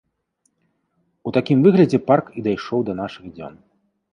У 1.29 1.35
такім 1.37 1.57
выглядзе 1.67 1.99
парк 2.09 2.25
і 2.37 2.45
дайшоў 2.49 2.79
да 2.89 2.93
нашых 3.03 3.25
дзён. 3.37 3.53